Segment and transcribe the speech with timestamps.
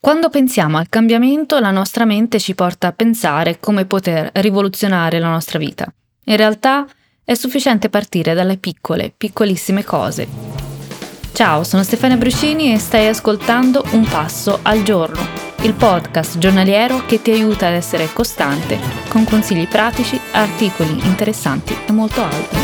[0.00, 5.28] Quando pensiamo al cambiamento, la nostra mente ci porta a pensare come poter rivoluzionare la
[5.28, 5.92] nostra vita.
[6.26, 6.86] In realtà
[7.24, 10.28] è sufficiente partire dalle piccole, piccolissime cose.
[11.32, 15.20] Ciao, sono Stefania Bruscini e stai ascoltando Un passo al giorno,
[15.62, 18.78] il podcast giornaliero che ti aiuta ad essere costante
[19.08, 22.58] con consigli pratici, articoli interessanti e molto altro.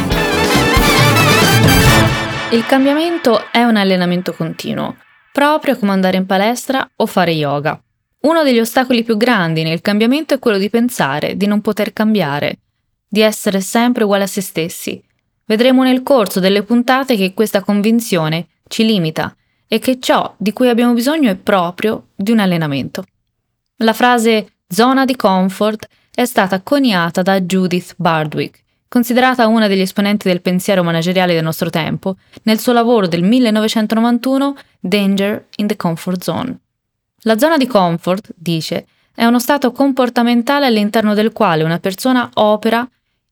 [2.51, 4.99] Il cambiamento è un allenamento continuo
[5.35, 7.83] proprio come andare in palestra o fare yoga.
[8.21, 12.61] Uno degli ostacoli più grandi nel cambiamento è quello di pensare di non poter cambiare,
[13.09, 15.03] di essere sempre uguali a se stessi.
[15.45, 19.35] Vedremo nel corso delle puntate che questa convinzione ci limita
[19.67, 23.05] e che ciò di cui abbiamo bisogno è proprio di un allenamento.
[23.79, 28.63] La frase zona di comfort è stata coniata da Judith Bardwick
[28.95, 32.15] considerata una degli esponenti del pensiero manageriale del nostro tempo,
[32.45, 36.57] nel suo lavoro del 1991 Danger in the Comfort Zone.
[37.23, 42.89] La zona di comfort, dice, è uno stato comportamentale all'interno del quale una persona opera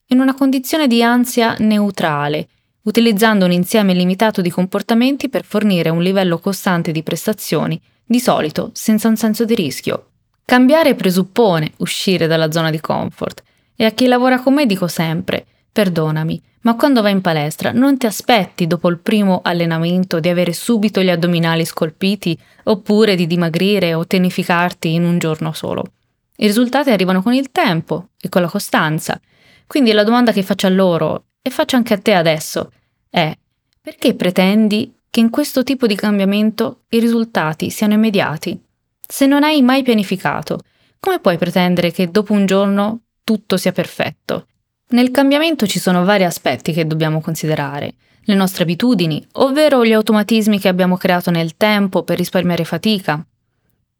[0.07, 2.49] in una condizione di ansia neutrale,
[2.83, 8.73] utilizzando un insieme limitato di comportamenti per fornire un livello costante di prestazioni, di solito
[8.73, 10.09] senza un senso di rischio.
[10.45, 13.45] Cambiare presuppone uscire dalla zona di comfort,
[13.77, 17.97] e a chi lavora con me dico sempre, Perdonami, ma quando vai in palestra non
[17.97, 23.95] ti aspetti dopo il primo allenamento di avere subito gli addominali scolpiti oppure di dimagrire
[23.95, 25.84] o tenificarti in un giorno solo.
[26.37, 29.20] I risultati arrivano con il tempo e con la costanza.
[29.67, 32.70] Quindi la domanda che faccio a loro, e faccio anche a te adesso,
[33.08, 33.35] è
[33.80, 38.61] perché pretendi che in questo tipo di cambiamento i risultati siano immediati?
[39.07, 40.61] Se non hai mai pianificato,
[41.01, 44.47] come puoi pretendere che dopo un giorno tutto sia perfetto?
[44.92, 47.95] Nel cambiamento ci sono vari aspetti che dobbiamo considerare.
[48.25, 53.25] Le nostre abitudini, ovvero gli automatismi che abbiamo creato nel tempo per risparmiare fatica.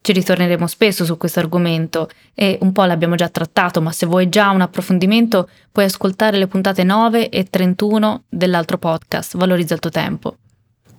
[0.03, 4.29] Ci ritorneremo spesso su questo argomento e un po' l'abbiamo già trattato, ma se vuoi
[4.29, 9.91] già un approfondimento puoi ascoltare le puntate 9 e 31 dell'altro podcast, Valorizza il tuo
[9.91, 10.37] tempo.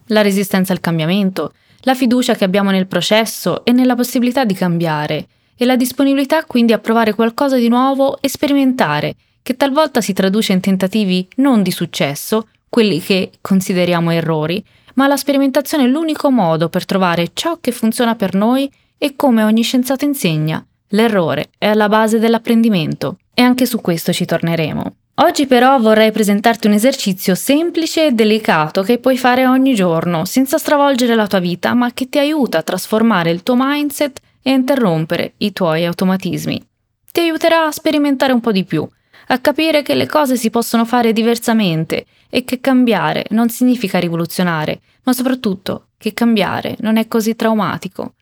[0.07, 5.27] La resistenza al cambiamento, la fiducia che abbiamo nel processo e nella possibilità di cambiare,
[5.55, 10.53] e la disponibilità quindi a provare qualcosa di nuovo e sperimentare che talvolta si traduce
[10.53, 14.63] in tentativi non di successo, quelli che consideriamo errori,
[14.95, 19.43] ma la sperimentazione è l'unico modo per trovare ciò che funziona per noi e come
[19.43, 24.95] ogni scienziato insegna, l'errore è alla base dell'apprendimento e anche su questo ci torneremo.
[25.17, 30.57] Oggi però vorrei presentarti un esercizio semplice e delicato che puoi fare ogni giorno senza
[30.57, 34.55] stravolgere la tua vita, ma che ti aiuta a trasformare il tuo mindset e a
[34.55, 36.65] interrompere i tuoi automatismi.
[37.11, 38.87] Ti aiuterà a sperimentare un po' di più,
[39.27, 44.81] a capire che le cose si possono fare diversamente e che cambiare non significa rivoluzionare,
[45.03, 48.13] ma soprattutto che cambiare non è così traumatico.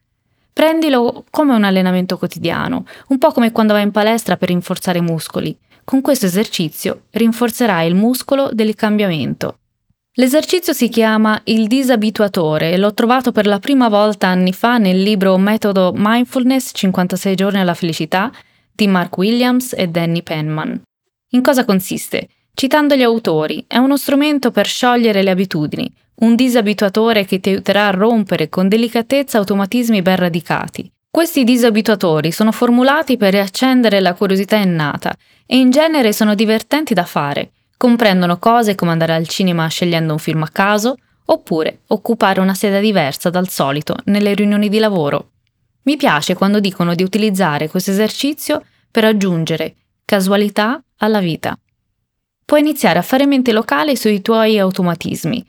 [0.54, 5.02] Prendilo come un allenamento quotidiano, un po' come quando vai in palestra per rinforzare i
[5.02, 5.58] muscoli.
[5.84, 9.58] Con questo esercizio rinforzerai il muscolo del cambiamento.
[10.16, 15.02] L'esercizio si chiama il disabituatore e l'ho trovato per la prima volta anni fa nel
[15.02, 18.30] libro Metodo Mindfulness 56 giorni alla felicità
[18.74, 20.82] di Mark Williams e Danny Penman.
[21.34, 22.28] In cosa consiste?
[22.54, 27.88] Citando gli autori, è uno strumento per sciogliere le abitudini, un disabituatore che ti aiuterà
[27.88, 30.92] a rompere con delicatezza automatismi ben radicati.
[31.10, 35.16] Questi disabituatori sono formulati per riaccendere la curiosità innata
[35.46, 37.52] e in genere sono divertenti da fare.
[37.78, 42.82] Comprendono cose come andare al cinema scegliendo un film a caso, oppure occupare una sede
[42.82, 45.30] diversa dal solito nelle riunioni di lavoro.
[45.84, 48.62] Mi piace quando dicono di utilizzare questo esercizio
[48.92, 49.76] per aggiungere
[50.12, 51.58] casualità alla vita.
[52.44, 55.42] Puoi iniziare a fare mente locale sui tuoi automatismi.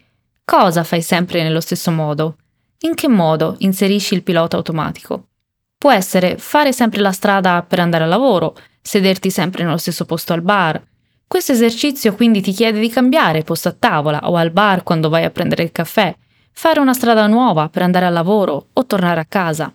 [0.45, 2.37] Cosa fai sempre nello stesso modo?
[2.83, 5.31] In che modo inserisci il pilota automatico?
[5.77, 10.33] Può essere fare sempre la strada per andare al lavoro, sederti sempre nello stesso posto
[10.33, 10.81] al bar.
[11.27, 15.25] Questo esercizio quindi ti chiede di cambiare posto a tavola o al bar quando vai
[15.25, 16.15] a prendere il caffè,
[16.53, 19.75] fare una strada nuova per andare al lavoro o tornare a casa.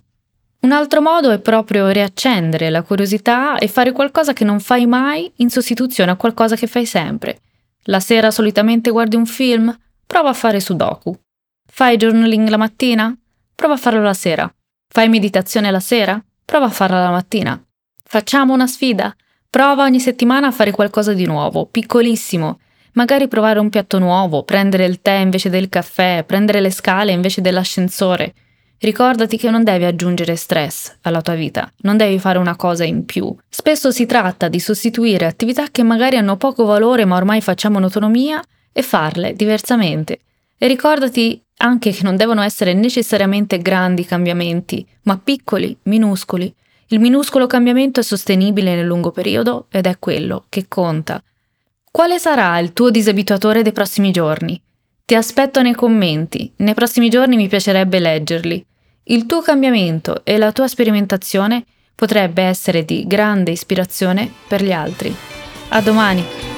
[0.68, 5.32] Un altro modo è proprio riaccendere la curiosità e fare qualcosa che non fai mai
[5.38, 7.40] in sostituzione a qualcosa che fai sempre.
[7.84, 9.74] La sera solitamente guardi un film?
[10.06, 11.18] Prova a fare sudoku.
[11.66, 13.18] Fai journaling la mattina?
[13.56, 14.54] Prova a farlo la sera.
[14.90, 16.22] Fai meditazione la sera?
[16.44, 17.58] Prova a farla la mattina.
[18.04, 19.16] Facciamo una sfida?
[19.50, 22.60] Prova ogni settimana a fare qualcosa di nuovo, piccolissimo.
[22.96, 27.40] Magari provare un piatto nuovo, prendere il tè invece del caffè, prendere le scale invece
[27.40, 28.34] dell'ascensore.
[28.80, 33.06] Ricordati che non devi aggiungere stress alla tua vita, non devi fare una cosa in
[33.06, 33.36] più.
[33.50, 37.86] Spesso si tratta di sostituire attività che magari hanno poco valore ma ormai facciamo in
[37.86, 38.40] autonomia
[38.72, 40.20] e farle diversamente.
[40.60, 46.54] E ricordati anche che non devono essere necessariamente grandi cambiamenti, ma piccoli, minuscoli.
[46.90, 51.22] Il minuscolo cambiamento è sostenibile nel lungo periodo ed è quello che conta.
[51.90, 54.62] Quale sarà il tuo disabituatore dei prossimi giorni?
[55.08, 58.66] Ti aspetto nei commenti, nei prossimi giorni mi piacerebbe leggerli.
[59.04, 61.64] Il tuo cambiamento e la tua sperimentazione
[61.96, 65.16] potrebbe essere di grande ispirazione per gli altri.
[65.70, 66.57] A domani!